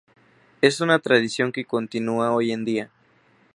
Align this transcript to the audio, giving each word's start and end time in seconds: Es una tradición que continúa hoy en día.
Es 0.61 0.81
una 0.81 0.97
tradición 0.97 1.51
que 1.51 1.63
continúa 1.65 2.31
hoy 2.33 2.51
en 2.51 2.65
día. 2.65 2.89